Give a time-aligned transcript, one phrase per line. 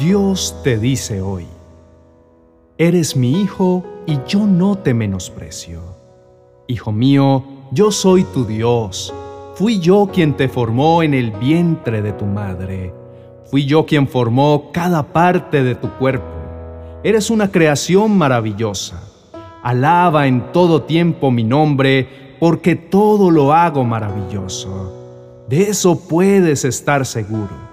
[0.00, 1.46] Dios te dice hoy,
[2.78, 5.82] Eres mi hijo y yo no te menosprecio.
[6.68, 9.12] Hijo mío, yo soy tu Dios.
[9.56, 12.94] Fui yo quien te formó en el vientre de tu madre.
[13.50, 16.32] Fui yo quien formó cada parte de tu cuerpo.
[17.04, 19.02] Eres una creación maravillosa.
[19.62, 22.08] Alaba en todo tiempo mi nombre,
[22.40, 25.44] porque todo lo hago maravilloso.
[25.46, 27.69] De eso puedes estar seguro.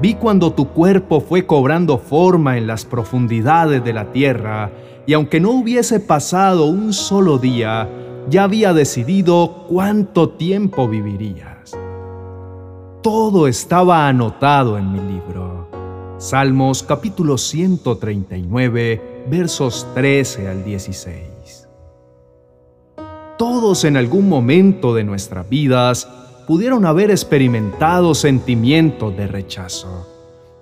[0.00, 4.70] Vi cuando tu cuerpo fue cobrando forma en las profundidades de la tierra,
[5.06, 7.88] y aunque no hubiese pasado un solo día,
[8.28, 11.76] ya había decidido cuánto tiempo vivirías.
[13.02, 15.68] Todo estaba anotado en mi libro.
[16.18, 21.68] Salmos capítulo 139, versos 13 al 16.
[23.36, 26.08] Todos en algún momento de nuestras vidas
[26.46, 30.10] pudieron haber experimentado sentimientos de rechazo.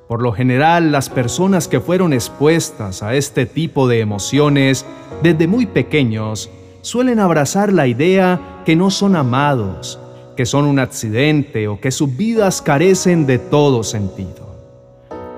[0.08, 4.84] Por lo general, las personas que fueron expuestas a este tipo de emociones
[5.22, 6.50] desde muy pequeños
[6.82, 9.98] suelen abrazar la idea que no son amados,
[10.36, 14.52] que son un accidente o que sus vidas carecen de todo sentido.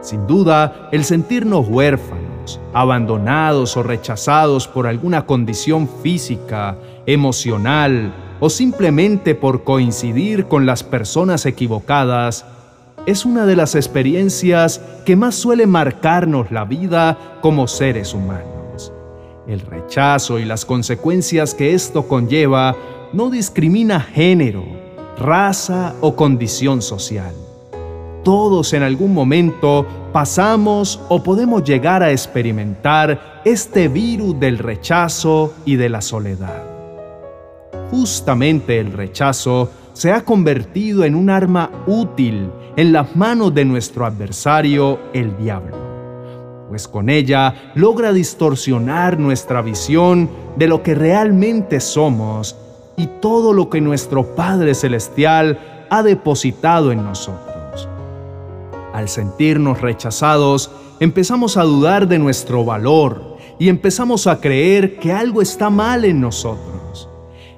[0.00, 9.35] Sin duda, el sentirnos huérfanos, abandonados o rechazados por alguna condición física, emocional o simplemente
[9.35, 12.45] por coincidir con las personas equivocadas,
[13.07, 18.93] es una de las experiencias que más suele marcarnos la vida como seres humanos.
[19.47, 22.77] El rechazo y las consecuencias que esto conlleva
[23.12, 24.65] no discrimina género,
[25.19, 27.35] raza o condición social.
[28.25, 35.77] Todos en algún momento pasamos o podemos llegar a experimentar este virus del rechazo y
[35.77, 36.73] de la soledad
[37.95, 44.05] justamente el rechazo se ha convertido en un arma útil en las manos de nuestro
[44.05, 45.77] adversario, el diablo,
[46.69, 52.56] pues con ella logra distorsionar nuestra visión de lo que realmente somos
[52.97, 57.88] y todo lo que nuestro Padre Celestial ha depositado en nosotros.
[58.93, 65.41] Al sentirnos rechazados, empezamos a dudar de nuestro valor y empezamos a creer que algo
[65.41, 66.74] está mal en nosotros.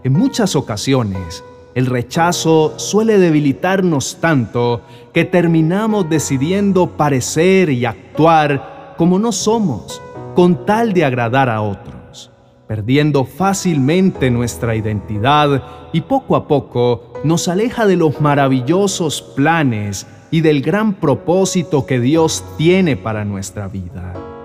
[0.06, 1.42] En muchas ocasiones,
[1.74, 10.00] el rechazo suele debilitarnos tanto que terminamos decidiendo parecer y actuar como no somos,
[10.36, 12.30] con tal de agradar a otros,
[12.68, 20.40] perdiendo fácilmente nuestra identidad y poco a poco nos aleja de los maravillosos planes y
[20.40, 24.35] del gran propósito que Dios tiene para nuestra vida.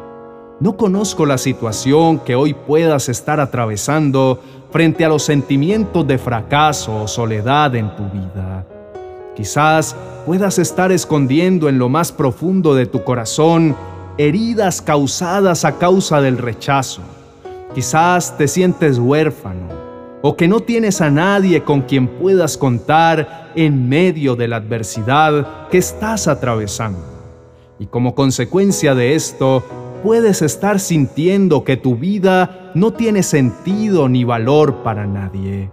[0.62, 4.40] No conozco la situación que hoy puedas estar atravesando
[4.72, 8.64] frente a los sentimientos de fracaso o soledad en tu vida.
[9.36, 13.76] Quizás puedas estar escondiendo en lo más profundo de tu corazón
[14.20, 17.02] heridas causadas a causa del rechazo.
[17.74, 19.68] Quizás te sientes huérfano
[20.22, 25.70] o que no tienes a nadie con quien puedas contar en medio de la adversidad
[25.70, 27.00] que estás atravesando.
[27.80, 29.64] Y como consecuencia de esto,
[30.04, 35.72] puedes estar sintiendo que tu vida no tiene sentido ni valor para nadie.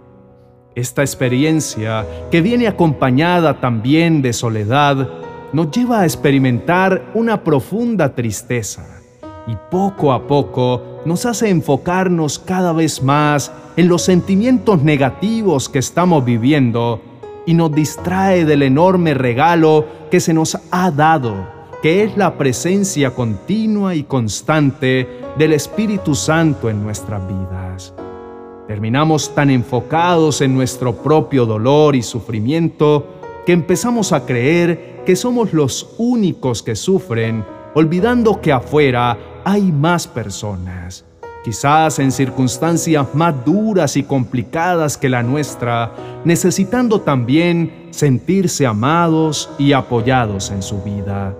[0.75, 5.09] Esta experiencia, que viene acompañada también de soledad,
[5.51, 8.85] nos lleva a experimentar una profunda tristeza
[9.47, 15.79] y poco a poco nos hace enfocarnos cada vez más en los sentimientos negativos que
[15.79, 17.01] estamos viviendo
[17.45, 23.11] y nos distrae del enorme regalo que se nos ha dado que es la presencia
[23.11, 27.93] continua y constante del Espíritu Santo en nuestras vidas.
[28.67, 33.07] Terminamos tan enfocados en nuestro propio dolor y sufrimiento
[33.45, 40.05] que empezamos a creer que somos los únicos que sufren, olvidando que afuera hay más
[40.05, 41.05] personas,
[41.43, 45.93] quizás en circunstancias más duras y complicadas que la nuestra,
[46.25, 51.35] necesitando también sentirse amados y apoyados en su vida.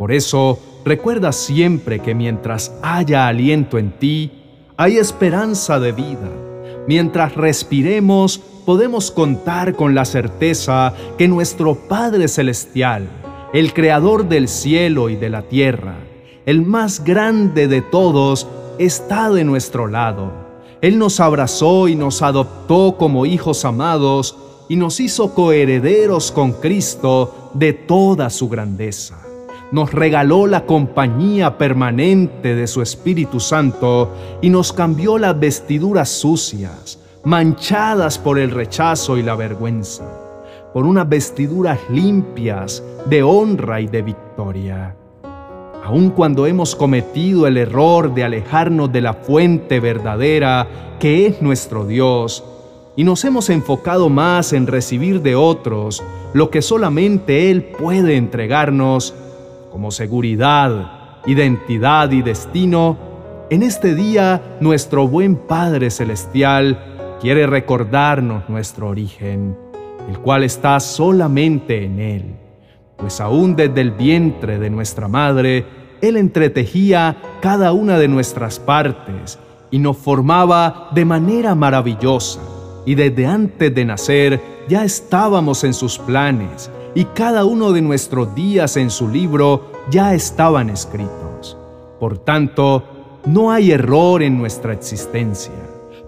[0.00, 4.32] Por eso, recuerda siempre que mientras haya aliento en ti,
[4.78, 6.30] hay esperanza de vida.
[6.88, 13.10] Mientras respiremos, podemos contar con la certeza que nuestro Padre Celestial,
[13.52, 15.96] el Creador del cielo y de la tierra,
[16.46, 18.48] el más grande de todos,
[18.78, 20.32] está de nuestro lado.
[20.80, 24.34] Él nos abrazó y nos adoptó como hijos amados
[24.66, 29.26] y nos hizo coherederos con Cristo de toda su grandeza
[29.72, 34.10] nos regaló la compañía permanente de su Espíritu Santo
[34.42, 40.04] y nos cambió las vestiduras sucias, manchadas por el rechazo y la vergüenza,
[40.72, 44.96] por unas vestiduras limpias de honra y de victoria.
[45.82, 51.86] aun cuando hemos cometido el error de alejarnos de la fuente verdadera que es nuestro
[51.86, 52.44] Dios,
[52.96, 56.02] y nos hemos enfocado más en recibir de otros
[56.34, 59.14] lo que solamente Él puede entregarnos
[59.70, 62.98] como seguridad, identidad y destino,
[63.50, 69.56] en este día nuestro buen Padre Celestial quiere recordarnos nuestro origen,
[70.08, 72.40] el cual está solamente en Él
[73.00, 75.64] pues aún desde el vientre de nuestra madre,
[76.02, 79.38] Él entretejía cada una de nuestras partes
[79.70, 82.40] y nos formaba de manera maravillosa.
[82.84, 88.34] Y desde antes de nacer ya estábamos en sus planes y cada uno de nuestros
[88.34, 91.56] días en su libro ya estaban escritos.
[91.98, 92.82] Por tanto,
[93.26, 95.52] no hay error en nuestra existencia.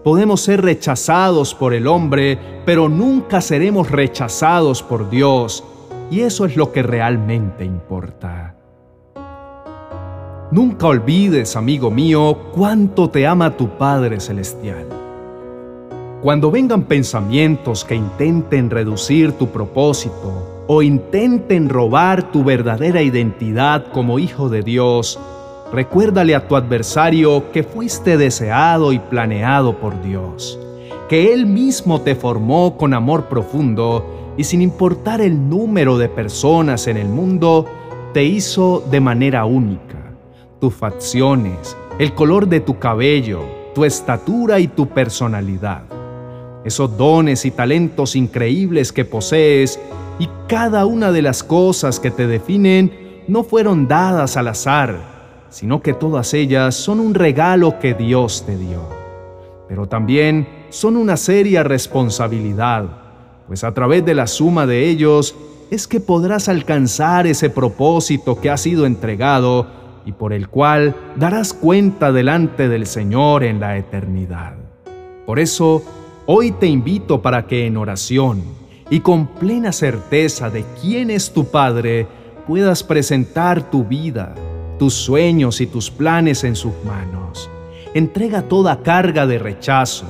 [0.02, 5.62] Podemos ser rechazados por el hombre, pero nunca seremos rechazados por Dios,
[6.10, 8.56] y eso es lo que realmente importa.
[10.50, 14.86] Nunca olvides, amigo mío, cuánto te ama tu Padre Celestial.
[16.20, 24.18] Cuando vengan pensamientos que intenten reducir tu propósito o intenten robar tu verdadera identidad como
[24.18, 25.18] hijo de Dios,
[25.72, 30.58] recuérdale a tu adversario que fuiste deseado y planeado por Dios,
[31.08, 36.86] que Él mismo te formó con amor profundo y sin importar el número de personas
[36.86, 37.66] en el mundo,
[38.14, 39.98] te hizo de manera única.
[40.60, 43.40] Tus facciones, el color de tu cabello,
[43.74, 45.82] tu estatura y tu personalidad.
[46.64, 49.80] Esos dones y talentos increíbles que posees
[50.18, 55.82] y cada una de las cosas que te definen no fueron dadas al azar, sino
[55.82, 58.82] que todas ellas son un regalo que Dios te dio.
[59.68, 63.02] Pero también son una seria responsabilidad
[63.52, 65.34] pues a través de la suma de ellos
[65.70, 69.66] es que podrás alcanzar ese propósito que ha sido entregado
[70.06, 74.54] y por el cual darás cuenta delante del Señor en la eternidad.
[75.26, 75.82] Por eso,
[76.24, 78.42] hoy te invito para que en oración
[78.90, 82.06] y con plena certeza de quién es tu Padre,
[82.46, 84.34] puedas presentar tu vida,
[84.78, 87.50] tus sueños y tus planes en sus manos.
[87.94, 90.06] Entrega toda carga de rechazo,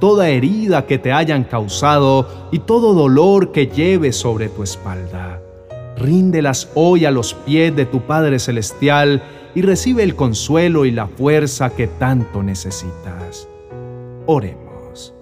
[0.00, 5.40] toda herida que te hayan causado y todo dolor que lleves sobre tu espalda.
[5.96, 9.22] Ríndelas hoy a los pies de tu Padre Celestial
[9.54, 13.48] y recibe el consuelo y la fuerza que tanto necesitas.
[14.26, 15.14] Oremos.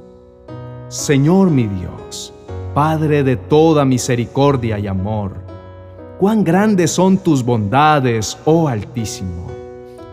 [0.88, 2.32] Señor mi Dios,
[2.74, 5.34] Padre de toda misericordia y amor,
[6.18, 9.46] cuán grandes son tus bondades, oh Altísimo.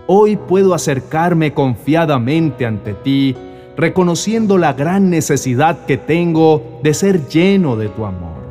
[0.05, 3.35] Hoy puedo acercarme confiadamente ante ti
[3.75, 8.43] reconociendo la gran necesidad que tengo de ser lleno de tu amor,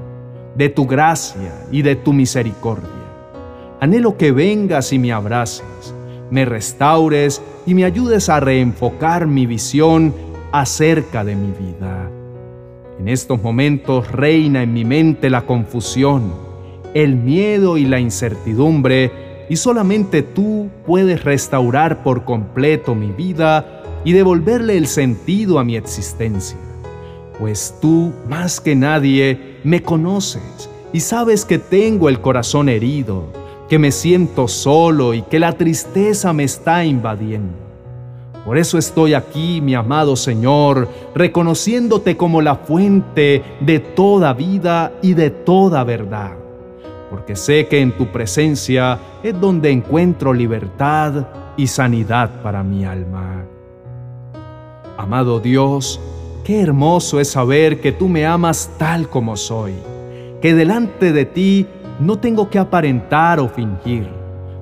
[0.57, 2.89] de tu gracia y de tu misericordia.
[3.79, 5.95] Anhelo que vengas y me abraces,
[6.33, 10.12] me restaures y me ayudes a reenfocar mi visión
[10.51, 12.11] acerca de mi vida.
[13.00, 16.35] En estos momentos reina en mi mente la confusión,
[16.93, 24.12] el miedo y la incertidumbre, y solamente tú puedes restaurar por completo mi vida y
[24.12, 26.58] devolverle el sentido a mi existencia.
[27.38, 33.33] Pues tú, más que nadie, me conoces y sabes que tengo el corazón herido,
[33.71, 37.70] que me siento solo y que la tristeza me está invadiendo.
[38.44, 45.12] Por eso estoy aquí, mi amado Señor, reconociéndote como la fuente de toda vida y
[45.12, 46.32] de toda verdad,
[47.11, 53.44] porque sé que en tu presencia es donde encuentro libertad y sanidad para mi alma.
[54.97, 56.00] Amado Dios,
[56.42, 59.75] qué hermoso es saber que tú me amas tal como soy,
[60.40, 61.66] que delante de ti
[62.00, 64.09] no tengo que aparentar o fingir,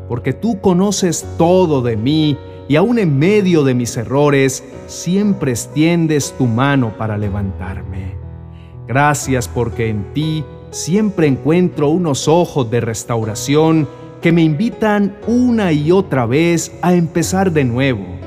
[0.08, 2.36] porque tú conoces todo de mí
[2.68, 8.16] y aún en medio de mis errores siempre extiendes tu mano para levantarme.
[8.86, 13.88] Gracias porque en ti siempre encuentro unos ojos de restauración
[14.22, 18.18] que me invitan una y otra vez a empezar de nuevo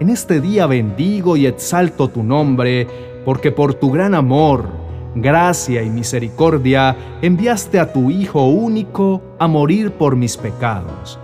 [0.00, 2.86] en este día bendigo y exalto tu nombre,
[3.24, 4.68] porque por tu gran amor,
[5.14, 11.18] gracia y misericordia enviaste a tu Hijo único a morir por mis pecados.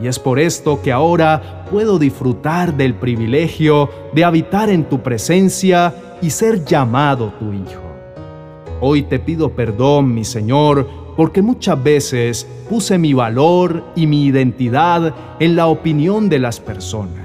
[0.00, 5.94] Y es por esto que ahora puedo disfrutar del privilegio de habitar en tu presencia
[6.20, 7.82] y ser llamado tu Hijo.
[8.80, 15.14] Hoy te pido perdón, mi Señor, porque muchas veces puse mi valor y mi identidad
[15.38, 17.22] en la opinión de las personas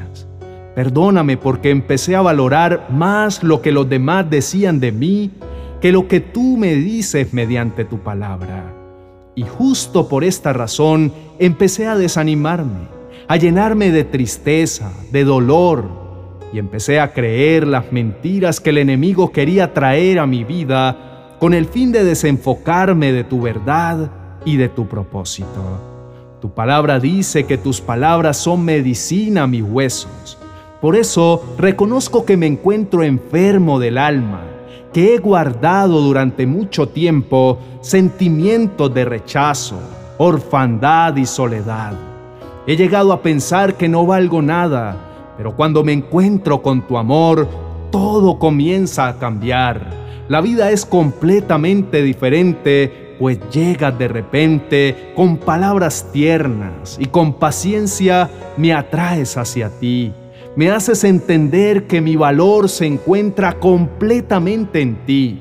[0.78, 5.32] Perdóname porque empecé a valorar más lo que los demás decían de mí
[5.82, 8.77] que lo que tú me dices mediante tu palabra.
[9.38, 12.88] Y justo por esta razón empecé a desanimarme,
[13.28, 15.86] a llenarme de tristeza, de dolor,
[16.52, 21.54] y empecé a creer las mentiras que el enemigo quería traer a mi vida con
[21.54, 24.10] el fin de desenfocarme de tu verdad
[24.44, 26.40] y de tu propósito.
[26.42, 30.40] Tu palabra dice que tus palabras son medicina a mis huesos.
[30.82, 34.42] Por eso reconozco que me encuentro enfermo del alma,
[34.94, 39.80] que he guardado durante mucho tiempo sentimientos de rechazo,
[40.18, 41.94] orfandad y soledad.
[42.66, 47.48] He llegado a pensar que no valgo nada, pero cuando me encuentro con tu amor,
[47.92, 49.88] todo comienza a cambiar.
[50.28, 58.30] La vida es completamente diferente pues llegas de repente con palabras tiernas y con paciencia
[58.58, 60.14] me atraes hacia ti.
[60.58, 65.38] Me haces entender que mi valor se encuentra completamente en ti.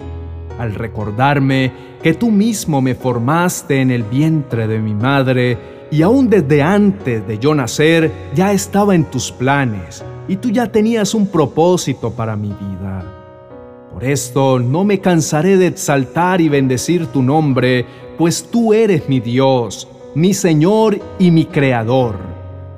[0.58, 5.56] Al recordarme que tú mismo me formaste en el vientre de mi madre
[5.90, 10.70] y aún desde antes de yo nacer ya estaba en tus planes y tú ya
[10.70, 13.02] tenías un propósito para mi vida.
[13.94, 17.86] Por esto no me cansaré de exaltar y bendecir tu nombre,
[18.18, 22.35] pues tú eres mi Dios, mi Señor y mi Creador.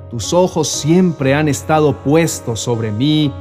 [0.09, 3.31] Tus ojos siempre han estado puestos sobre mí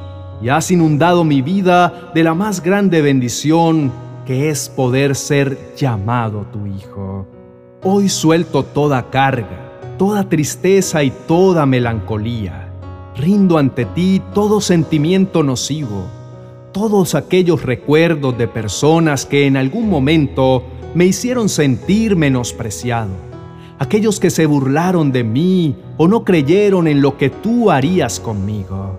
[0.43, 3.91] y has inundado mi vida de la más grande bendición
[4.27, 7.27] que es poder ser llamado tu Hijo.
[7.83, 12.73] Hoy suelto toda carga, toda tristeza y toda melancolía.
[13.17, 16.19] Rindo ante ti todo sentimiento nocivo
[16.73, 20.63] todos aquellos recuerdos de personas que en algún momento
[20.95, 23.11] me hicieron sentir menospreciado,
[23.79, 28.99] aquellos que se burlaron de mí o no creyeron en lo que tú harías conmigo.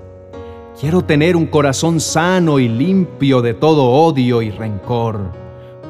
[0.80, 5.20] Quiero tener un corazón sano y limpio de todo odio y rencor,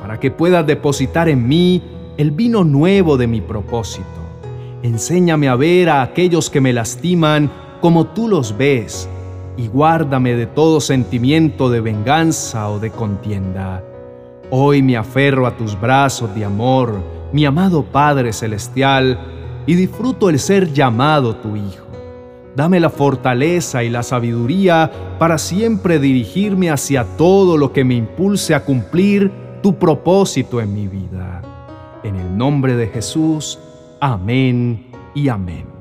[0.01, 1.83] para que puedas depositar en mí
[2.17, 4.07] el vino nuevo de mi propósito.
[4.81, 9.07] Enséñame a ver a aquellos que me lastiman como tú los ves
[9.57, 13.83] y guárdame de todo sentimiento de venganza o de contienda.
[14.49, 19.19] Hoy me aferro a tus brazos de amor, mi amado Padre Celestial,
[19.65, 21.85] y disfruto el ser llamado tu Hijo.
[22.55, 28.55] Dame la fortaleza y la sabiduría para siempre dirigirme hacia todo lo que me impulse
[28.55, 29.31] a cumplir
[29.61, 31.41] tu propósito en mi vida.
[32.03, 33.59] En el nombre de Jesús,
[34.01, 35.78] amén y amén.